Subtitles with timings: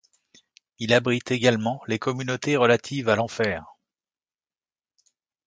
[0.79, 3.71] Il abrite également les communautés relatives à l'enfer.